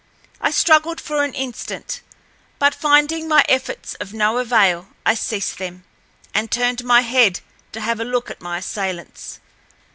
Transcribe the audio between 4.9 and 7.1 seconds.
I ceased them, and turned my